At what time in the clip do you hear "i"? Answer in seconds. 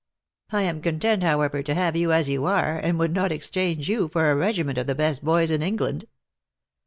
0.51-0.65